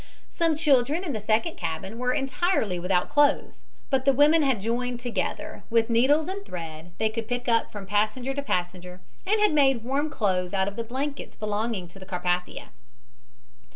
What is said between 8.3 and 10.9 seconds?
to passenger, had made warm clothes out of the